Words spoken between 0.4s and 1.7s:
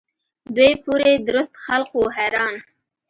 دوی پوري درست